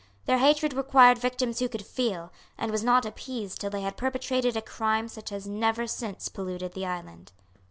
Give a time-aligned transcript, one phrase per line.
[0.25, 4.57] Their hatred required victims who could feel, and was not appeased till they had perpetrated
[4.57, 7.31] a crime such as has never since polluted the island.